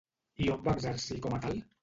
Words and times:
I 0.45 0.47
on 0.53 0.63
va 0.69 0.73
exercir 0.79 1.19
com 1.27 1.37
a 1.39 1.43
tal? 1.47 1.63